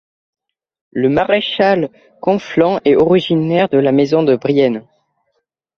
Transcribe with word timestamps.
Le 0.89 1.09
maréchal 1.09 1.91
Conflans 2.21 2.79
est 2.85 2.95
originaire 2.95 3.69
de 3.69 3.77
la 3.77 3.91
maison 3.91 4.23
de 4.23 4.35
Brienne. 4.35 4.81